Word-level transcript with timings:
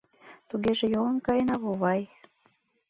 —Тугеже 0.49 0.85
йолын 0.93 1.17
каена, 1.25 1.55
вовай? 1.63 2.01